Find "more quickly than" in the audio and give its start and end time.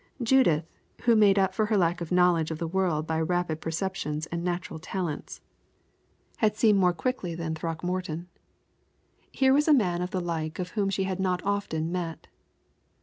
6.75-7.53